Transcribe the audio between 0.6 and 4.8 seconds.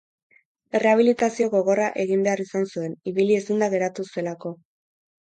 Errehabilitazio gogorra egin behar izan zuen, ibili ezinda geratu zelako.